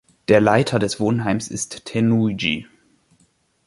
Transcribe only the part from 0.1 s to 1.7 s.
Der Leiter des Wohnheims